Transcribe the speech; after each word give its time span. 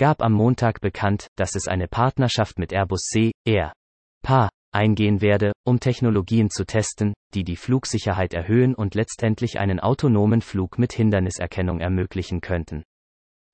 gab 0.00 0.22
am 0.22 0.32
Montag 0.32 0.80
bekannt, 0.80 1.26
dass 1.36 1.54
es 1.54 1.68
eine 1.68 1.86
Partnerschaft 1.86 2.58
mit 2.58 2.72
Airbus 2.72 3.02
C, 3.02 3.32
Air, 3.44 3.74
PA, 4.22 4.48
eingehen 4.72 5.20
werde, 5.20 5.52
um 5.66 5.78
Technologien 5.78 6.48
zu 6.48 6.64
testen, 6.64 7.12
die 7.34 7.44
die 7.44 7.56
Flugsicherheit 7.56 8.32
erhöhen 8.32 8.74
und 8.74 8.94
letztendlich 8.94 9.60
einen 9.60 9.78
autonomen 9.78 10.40
Flug 10.40 10.78
mit 10.78 10.94
Hinderniserkennung 10.94 11.80
ermöglichen 11.80 12.40
könnten. 12.40 12.82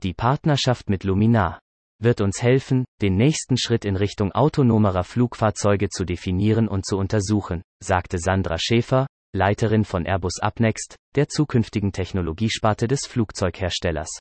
Die 0.05 0.15
Partnerschaft 0.15 0.89
mit 0.89 1.03
Luminar 1.03 1.59
wird 2.01 2.21
uns 2.21 2.41
helfen, 2.41 2.85
den 3.03 3.17
nächsten 3.17 3.59
Schritt 3.59 3.85
in 3.85 3.97
Richtung 3.97 4.31
autonomerer 4.31 5.03
Flugfahrzeuge 5.03 5.89
zu 5.89 6.05
definieren 6.05 6.69
und 6.69 6.87
zu 6.87 6.97
untersuchen, 6.97 7.63
sagte 7.83 8.19
Sandra 8.21 8.57
Schäfer, 8.57 9.09
Leiterin 9.35 9.85
von 9.85 10.07
Airbus 10.07 10.39
Upnext, 10.41 10.95
der 11.17 11.27
zukünftigen 11.27 11.91
Technologiesparte 11.91 12.87
des 12.87 13.01
Flugzeugherstellers. 13.09 14.21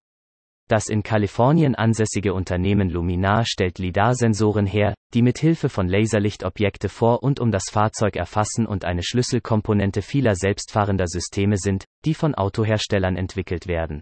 Das 0.68 0.88
in 0.88 1.04
Kalifornien 1.04 1.76
ansässige 1.76 2.34
Unternehmen 2.34 2.90
Luminar 2.90 3.46
stellt 3.46 3.78
LIDAR-Sensoren 3.78 4.66
her, 4.66 4.96
die 5.14 5.22
mit 5.22 5.38
Hilfe 5.38 5.70
von 5.70 5.88
Laserlicht 5.88 6.44
Objekte 6.44 6.90
vor 6.90 7.22
und 7.22 7.40
um 7.40 7.52
das 7.52 7.66
Fahrzeug 7.70 8.16
erfassen 8.16 8.66
und 8.66 8.84
eine 8.84 9.04
Schlüsselkomponente 9.04 10.02
vieler 10.02 10.36
selbstfahrender 10.36 11.06
Systeme 11.08 11.58
sind, 11.58 11.86
die 12.04 12.16
von 12.16 12.34
Autoherstellern 12.34 13.16
entwickelt 13.16 13.68
werden. 13.68 14.02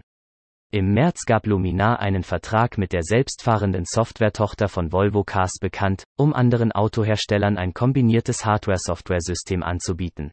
Im 0.72 0.92
März 0.92 1.20
gab 1.26 1.46
Luminar 1.46 2.00
einen 2.00 2.22
Vertrag 2.24 2.78
mit 2.78 2.92
der 2.92 3.02
selbstfahrenden 3.04 3.84
Softwaretochter 3.86 4.68
von 4.68 4.90
Volvo 4.90 5.22
Cars 5.22 5.58
bekannt, 5.60 6.02
um 6.16 6.32
anderen 6.32 6.72
Autoherstellern 6.72 7.58
ein 7.58 7.74
kombiniertes 7.74 8.44
Hardware-Software-System 8.44 9.62
anzubieten. 9.62 10.32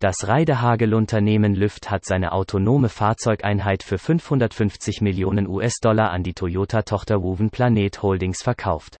Das 0.00 0.28
Reide-Hagel-Unternehmen 0.28 1.56
Lyft 1.56 1.90
hat 1.90 2.04
seine 2.04 2.30
autonome 2.30 2.88
Fahrzeugeinheit 2.88 3.82
für 3.82 3.98
550 3.98 5.00
Millionen 5.00 5.48
US-Dollar 5.48 6.12
an 6.12 6.22
die 6.22 6.34
Toyota-Tochter 6.34 7.20
Woven 7.24 7.50
Planet 7.50 8.00
Holdings 8.00 8.40
verkauft. 8.40 8.96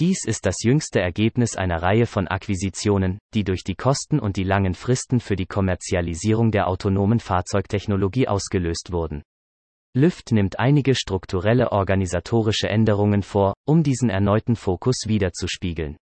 Dies 0.00 0.24
ist 0.26 0.44
das 0.44 0.64
jüngste 0.64 1.00
Ergebnis 1.00 1.54
einer 1.54 1.80
Reihe 1.80 2.06
von 2.06 2.26
Akquisitionen, 2.26 3.18
die 3.34 3.44
durch 3.44 3.62
die 3.62 3.76
Kosten 3.76 4.18
und 4.18 4.36
die 4.36 4.42
langen 4.42 4.74
Fristen 4.74 5.20
für 5.20 5.36
die 5.36 5.46
Kommerzialisierung 5.46 6.50
der 6.50 6.66
autonomen 6.66 7.20
Fahrzeugtechnologie 7.20 8.26
ausgelöst 8.26 8.90
wurden. 8.90 9.22
Lyft 9.94 10.32
nimmt 10.32 10.58
einige 10.58 10.96
strukturelle 10.96 11.70
organisatorische 11.70 12.68
Änderungen 12.68 13.22
vor, 13.22 13.54
um 13.64 13.84
diesen 13.84 14.10
erneuten 14.10 14.56
Fokus 14.56 15.04
wiederzuspiegeln. 15.06 15.96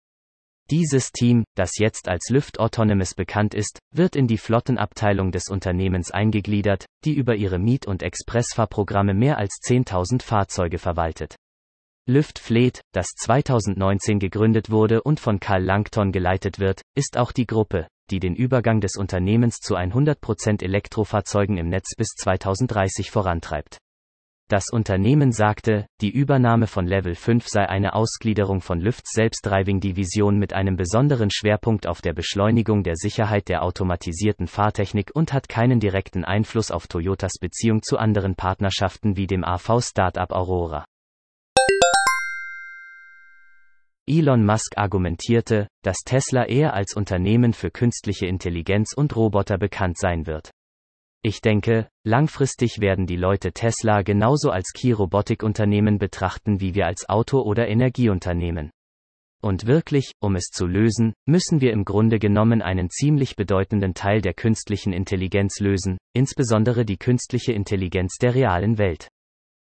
Dieses 0.70 1.12
Team, 1.12 1.44
das 1.56 1.76
jetzt 1.78 2.08
als 2.08 2.30
Lyft 2.30 2.58
Autonomous 2.58 3.14
bekannt 3.14 3.52
ist, 3.52 3.80
wird 3.90 4.16
in 4.16 4.26
die 4.26 4.38
Flottenabteilung 4.38 5.30
des 5.30 5.48
Unternehmens 5.48 6.10
eingegliedert, 6.10 6.86
die 7.04 7.12
über 7.12 7.36
ihre 7.36 7.58
Miet- 7.58 7.86
und 7.86 8.02
Expressfahrprogramme 8.02 9.12
mehr 9.12 9.36
als 9.36 9.58
10.000 9.62 10.22
Fahrzeuge 10.22 10.78
verwaltet. 10.78 11.36
Lyft 12.06 12.38
Fleet, 12.38 12.80
das 12.92 13.08
2019 13.16 14.18
gegründet 14.18 14.70
wurde 14.70 15.02
und 15.02 15.20
von 15.20 15.38
Karl 15.38 15.62
Langton 15.62 16.12
geleitet 16.12 16.58
wird, 16.58 16.80
ist 16.94 17.18
auch 17.18 17.32
die 17.32 17.46
Gruppe, 17.46 17.86
die 18.10 18.20
den 18.20 18.34
Übergang 18.34 18.80
des 18.80 18.96
Unternehmens 18.96 19.56
zu 19.58 19.76
100% 19.76 20.62
Elektrofahrzeugen 20.62 21.58
im 21.58 21.68
Netz 21.68 21.94
bis 21.96 22.08
2030 22.16 23.10
vorantreibt. 23.10 23.78
Das 24.50 24.64
Unternehmen 24.70 25.32
sagte, 25.32 25.86
die 26.02 26.10
Übernahme 26.10 26.66
von 26.66 26.86
Level 26.86 27.14
5 27.14 27.48
sei 27.48 27.66
eine 27.66 27.94
Ausgliederung 27.94 28.60
von 28.60 28.78
Lyfts 28.78 29.12
Selbstdriving-Division 29.14 30.38
mit 30.38 30.52
einem 30.52 30.76
besonderen 30.76 31.30
Schwerpunkt 31.30 31.86
auf 31.86 32.02
der 32.02 32.12
Beschleunigung 32.12 32.82
der 32.82 32.96
Sicherheit 32.96 33.48
der 33.48 33.62
automatisierten 33.62 34.46
Fahrtechnik 34.46 35.12
und 35.14 35.32
hat 35.32 35.48
keinen 35.48 35.80
direkten 35.80 36.24
Einfluss 36.24 36.70
auf 36.70 36.88
Toyotas 36.88 37.38
Beziehung 37.40 37.82
zu 37.82 37.96
anderen 37.96 38.34
Partnerschaften 38.34 39.16
wie 39.16 39.26
dem 39.26 39.44
AV-Startup 39.44 40.30
Aurora. 40.30 40.84
Elon 44.06 44.44
Musk 44.44 44.76
argumentierte, 44.76 45.68
dass 45.82 46.00
Tesla 46.04 46.44
eher 46.44 46.74
als 46.74 46.92
Unternehmen 46.92 47.54
für 47.54 47.70
künstliche 47.70 48.26
Intelligenz 48.26 48.92
und 48.94 49.16
Roboter 49.16 49.56
bekannt 49.56 49.96
sein 49.96 50.26
wird. 50.26 50.50
Ich 51.26 51.40
denke, 51.40 51.88
langfristig 52.04 52.80
werden 52.80 53.06
die 53.06 53.16
Leute 53.16 53.52
Tesla 53.52 54.02
genauso 54.02 54.50
als 54.50 54.72
Key-Robotik-Unternehmen 54.74 55.98
betrachten 55.98 56.60
wie 56.60 56.74
wir 56.74 56.84
als 56.84 57.08
Auto- 57.08 57.40
oder 57.40 57.66
Energieunternehmen. 57.66 58.70
Und 59.42 59.64
wirklich, 59.64 60.12
um 60.20 60.36
es 60.36 60.50
zu 60.52 60.66
lösen, 60.66 61.14
müssen 61.26 61.62
wir 61.62 61.72
im 61.72 61.86
Grunde 61.86 62.18
genommen 62.18 62.60
einen 62.60 62.90
ziemlich 62.90 63.36
bedeutenden 63.36 63.94
Teil 63.94 64.20
der 64.20 64.34
künstlichen 64.34 64.92
Intelligenz 64.92 65.60
lösen, 65.60 65.96
insbesondere 66.14 66.84
die 66.84 66.98
künstliche 66.98 67.52
Intelligenz 67.54 68.18
der 68.20 68.34
realen 68.34 68.76
Welt. 68.76 69.08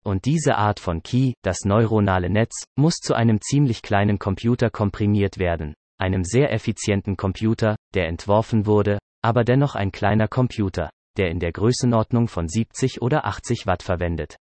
Und 0.04 0.26
diese 0.26 0.58
Art 0.58 0.82
von 0.82 1.02
Key, 1.02 1.32
das 1.44 1.64
neuronale 1.64 2.30
Netz, 2.30 2.66
muss 2.78 2.96
zu 2.96 3.14
einem 3.14 3.40
ziemlich 3.40 3.82
kleinen 3.82 4.20
Computer 4.20 4.70
komprimiert 4.70 5.38
werden, 5.38 5.76
einem 5.98 6.26
sehr 6.26 6.52
effizienten 6.52 7.16
Computer, 7.16 7.78
der 7.94 8.10
entworfen 8.10 8.66
wurde, 8.66 9.00
aber 9.22 9.46
dennoch 9.46 9.76
ein 9.76 9.94
kleiner 9.94 10.28
Computer 10.28 10.90
der 11.18 11.30
in 11.30 11.40
der 11.40 11.52
Größenordnung 11.52 12.28
von 12.28 12.48
70 12.48 13.02
oder 13.02 13.26
80 13.26 13.66
Watt 13.68 13.84
verwendet. 13.84 14.38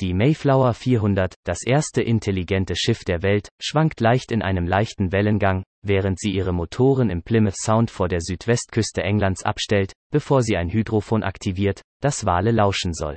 Die 0.00 0.12
Mayflower 0.12 0.74
400, 0.74 1.34
das 1.44 1.64
erste 1.64 2.02
intelligente 2.02 2.74
Schiff 2.74 3.04
der 3.04 3.22
Welt, 3.22 3.48
schwankt 3.62 4.00
leicht 4.00 4.32
in 4.32 4.42
einem 4.42 4.66
leichten 4.66 5.12
Wellengang, 5.12 5.62
während 5.82 6.18
sie 6.18 6.32
ihre 6.32 6.52
Motoren 6.52 7.10
im 7.10 7.22
Plymouth 7.22 7.56
Sound 7.56 7.92
vor 7.92 8.08
der 8.08 8.20
Südwestküste 8.20 9.04
Englands 9.04 9.44
abstellt, 9.44 9.92
bevor 10.10 10.42
sie 10.42 10.56
ein 10.56 10.68
Hydrofon 10.68 11.22
aktiviert, 11.22 11.80
das 12.00 12.26
Wale 12.26 12.50
lauschen 12.50 12.92
soll. 12.92 13.16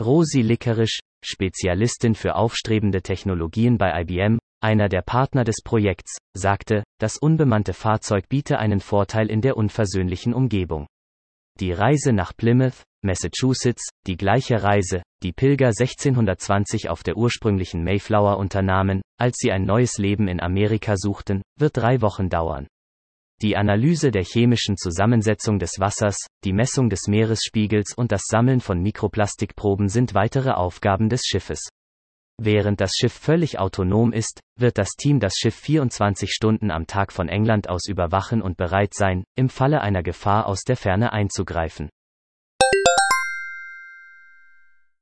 Rosi 0.00 0.42
Lickerisch, 0.42 1.00
Spezialistin 1.24 2.14
für 2.14 2.36
aufstrebende 2.36 3.02
Technologien 3.02 3.76
bei 3.76 4.02
IBM, 4.02 4.38
einer 4.62 4.88
der 4.88 5.02
Partner 5.02 5.44
des 5.44 5.56
Projekts, 5.62 6.18
sagte, 6.34 6.84
das 6.98 7.18
unbemannte 7.18 7.72
Fahrzeug 7.72 8.28
biete 8.28 8.58
einen 8.58 8.80
Vorteil 8.80 9.30
in 9.30 9.40
der 9.40 9.56
unversöhnlichen 9.56 10.34
Umgebung. 10.34 10.86
Die 11.60 11.72
Reise 11.72 12.12
nach 12.12 12.36
Plymouth, 12.36 12.82
Massachusetts, 13.02 13.88
die 14.06 14.16
gleiche 14.16 14.62
Reise, 14.62 15.02
die 15.22 15.32
Pilger 15.32 15.68
1620 15.68 16.90
auf 16.90 17.02
der 17.02 17.16
ursprünglichen 17.16 17.82
Mayflower 17.82 18.36
unternahmen, 18.36 19.00
als 19.18 19.36
sie 19.38 19.52
ein 19.52 19.64
neues 19.64 19.96
Leben 19.96 20.28
in 20.28 20.40
Amerika 20.40 20.94
suchten, 20.96 21.42
wird 21.58 21.76
drei 21.76 22.02
Wochen 22.02 22.28
dauern. 22.28 22.66
Die 23.42 23.56
Analyse 23.56 24.10
der 24.10 24.24
chemischen 24.24 24.76
Zusammensetzung 24.76 25.58
des 25.58 25.78
Wassers, 25.78 26.16
die 26.44 26.54
Messung 26.54 26.88
des 26.88 27.06
Meeresspiegels 27.06 27.92
und 27.94 28.10
das 28.10 28.22
Sammeln 28.26 28.60
von 28.60 28.80
Mikroplastikproben 28.80 29.88
sind 29.88 30.14
weitere 30.14 30.52
Aufgaben 30.52 31.10
des 31.10 31.22
Schiffes. 31.26 31.68
Während 32.38 32.82
das 32.82 32.92
Schiff 32.96 33.14
völlig 33.14 33.58
autonom 33.58 34.12
ist, 34.12 34.40
wird 34.58 34.76
das 34.76 34.90
Team 34.90 35.20
das 35.20 35.36
Schiff 35.36 35.54
24 35.54 36.30
Stunden 36.30 36.70
am 36.70 36.86
Tag 36.86 37.10
von 37.10 37.28
England 37.28 37.68
aus 37.68 37.88
überwachen 37.88 38.42
und 38.42 38.58
bereit 38.58 38.92
sein, 38.92 39.24
im 39.36 39.48
Falle 39.48 39.80
einer 39.80 40.02
Gefahr 40.02 40.46
aus 40.46 40.60
der 40.62 40.76
Ferne 40.76 41.12
einzugreifen. 41.12 41.88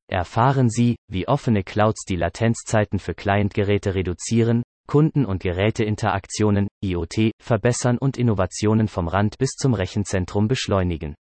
Erfahren 0.08 0.70
Sie, 0.70 0.96
wie 1.10 1.26
offene 1.26 1.64
Clouds 1.64 2.04
die 2.04 2.16
Latenzzeiten 2.16 3.00
für 3.00 3.14
Clientgeräte 3.14 3.96
reduzieren, 3.96 4.62
Kunden- 4.86 5.26
und 5.26 5.42
Geräteinteraktionen, 5.42 6.68
IoT, 6.84 7.32
verbessern 7.42 7.98
und 7.98 8.16
Innovationen 8.16 8.86
vom 8.86 9.08
Rand 9.08 9.38
bis 9.38 9.52
zum 9.56 9.74
Rechenzentrum 9.74 10.46
beschleunigen. 10.46 11.16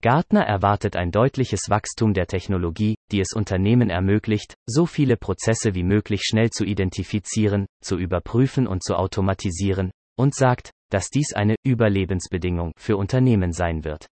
Gartner 0.00 0.42
erwartet 0.42 0.94
ein 0.94 1.10
deutliches 1.10 1.62
Wachstum 1.68 2.14
der 2.14 2.26
Technologie, 2.26 2.94
die 3.10 3.20
es 3.20 3.32
Unternehmen 3.34 3.90
ermöglicht, 3.90 4.54
so 4.64 4.86
viele 4.86 5.16
Prozesse 5.16 5.74
wie 5.74 5.82
möglich 5.82 6.22
schnell 6.22 6.50
zu 6.50 6.64
identifizieren, 6.64 7.66
zu 7.82 7.98
überprüfen 7.98 8.68
und 8.68 8.84
zu 8.84 8.94
automatisieren, 8.94 9.90
und 10.16 10.34
sagt, 10.36 10.70
dass 10.90 11.10
dies 11.10 11.32
eine 11.32 11.56
Überlebensbedingung 11.64 12.72
für 12.78 12.96
Unternehmen 12.96 13.52
sein 13.52 13.84
wird. 13.84 14.06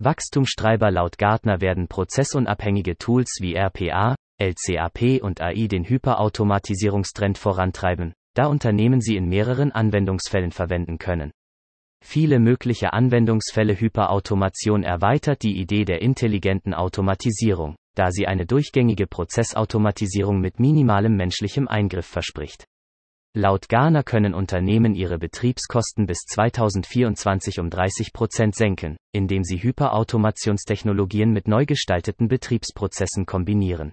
Wachstumstreiber 0.00 0.90
laut 0.90 1.18
Gartner 1.18 1.60
werden 1.60 1.86
prozessunabhängige 1.86 2.96
Tools 2.96 3.38
wie 3.40 3.54
RPA, 3.54 4.14
LCAP 4.40 5.22
und 5.22 5.42
AI 5.42 5.66
den 5.66 5.84
Hyperautomatisierungstrend 5.84 7.36
vorantreiben, 7.36 8.14
da 8.34 8.46
Unternehmen 8.46 9.02
sie 9.02 9.16
in 9.16 9.28
mehreren 9.28 9.70
Anwendungsfällen 9.70 10.50
verwenden 10.50 10.96
können. 10.96 11.30
Viele 12.02 12.40
mögliche 12.40 12.92
Anwendungsfälle 12.92 13.78
Hyperautomation 13.78 14.82
erweitert 14.82 15.42
die 15.42 15.60
Idee 15.60 15.84
der 15.84 16.02
intelligenten 16.02 16.74
Automatisierung, 16.74 17.76
da 17.94 18.10
sie 18.10 18.26
eine 18.26 18.46
durchgängige 18.46 19.06
Prozessautomatisierung 19.06 20.40
mit 20.40 20.58
minimalem 20.58 21.16
menschlichem 21.16 21.68
Eingriff 21.68 22.06
verspricht. 22.06 22.64
Laut 23.36 23.68
Garner 23.68 24.02
können 24.02 24.34
Unternehmen 24.34 24.96
ihre 24.96 25.16
Betriebskosten 25.18 26.06
bis 26.06 26.18
2024 26.26 27.60
um 27.60 27.70
30 27.70 28.12
Prozent 28.12 28.56
senken, 28.56 28.96
indem 29.12 29.44
sie 29.44 29.62
Hyperautomationstechnologien 29.62 31.30
mit 31.32 31.46
neu 31.46 31.64
gestalteten 31.64 32.26
Betriebsprozessen 32.26 33.26
kombinieren. 33.26 33.92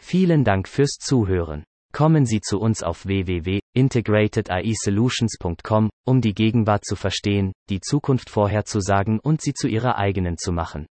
Vielen 0.00 0.44
Dank 0.44 0.68
fürs 0.68 0.96
Zuhören. 0.98 1.64
Kommen 1.92 2.24
Sie 2.24 2.40
zu 2.40 2.58
uns 2.60 2.82
auf 2.82 3.06
www.integratediesolutions.com, 3.76 5.90
um 6.06 6.20
die 6.20 6.34
Gegenwart 6.34 6.84
zu 6.84 6.96
verstehen, 6.96 7.52
die 7.68 7.80
Zukunft 7.80 8.30
vorherzusagen 8.30 9.20
und 9.20 9.42
sie 9.42 9.52
zu 9.52 9.68
Ihrer 9.68 9.96
eigenen 9.96 10.38
zu 10.38 10.52
machen. 10.52 10.86